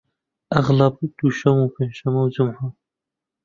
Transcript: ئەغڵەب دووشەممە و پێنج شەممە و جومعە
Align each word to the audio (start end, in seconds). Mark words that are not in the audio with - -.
ئەغڵەب 0.53 0.95
دووشەممە 1.17 1.63
و 1.65 1.73
پێنج 1.75 1.91
شەممە 1.99 2.21
و 2.23 2.33
جومعە 2.35 2.67